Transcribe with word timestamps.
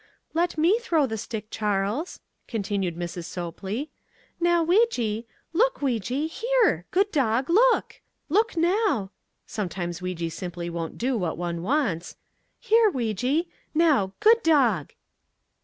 "Let 0.33 0.57
me 0.57 0.79
throw 0.79 1.05
the 1.05 1.15
stick, 1.15 1.49
Charles," 1.51 2.21
continued 2.47 2.95
Mrs. 2.95 3.25
Sopley. 3.25 3.91
"Now, 4.39 4.65
Weejee, 4.65 5.27
look 5.53 5.79
Weejee 5.79 6.25
here, 6.27 6.85
good 6.89 7.11
dog 7.11 7.51
look! 7.51 8.01
look 8.27 8.57
now 8.57 9.11
(sometimes 9.45 9.99
Weejee 10.01 10.31
simply 10.31 10.71
won't 10.71 10.97
do 10.97 11.15
what 11.15 11.37
one 11.37 11.61
wants), 11.61 12.15
here, 12.59 12.89
Weejee; 12.89 13.45
now, 13.75 14.13
good 14.21 14.41
dog!" 14.41 14.93